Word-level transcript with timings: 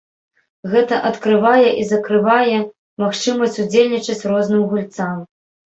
Гэта 0.71 0.95
адкрывае 1.09 1.67
і 1.81 1.85
закрывае 1.91 2.57
магчымасць 3.05 3.61
удзельнічаць 3.67 4.23
розным 4.35 4.71
гульцам. 4.75 5.17